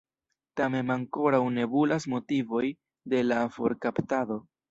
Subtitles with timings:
[0.59, 2.63] Tamen ankoraŭ nebulas motivoj
[3.15, 4.43] de la forkaptado.